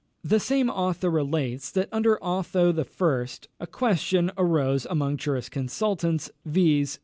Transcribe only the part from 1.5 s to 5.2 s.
that, under Otho I., a question arose among